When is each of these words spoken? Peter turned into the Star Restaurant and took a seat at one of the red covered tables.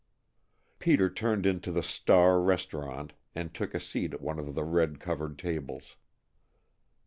Peter 0.79 1.11
turned 1.11 1.45
into 1.45 1.71
the 1.71 1.83
Star 1.83 2.41
Restaurant 2.41 3.13
and 3.35 3.53
took 3.53 3.75
a 3.75 3.79
seat 3.79 4.15
at 4.15 4.21
one 4.23 4.39
of 4.39 4.55
the 4.55 4.63
red 4.63 4.99
covered 4.99 5.37
tables. 5.37 5.95